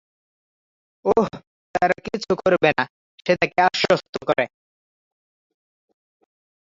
[1.05, 1.27] ওহ,
[1.75, 2.83] তারা কিছু করবে না,
[3.25, 4.45] সে তাকে আশ্বস্ত করে।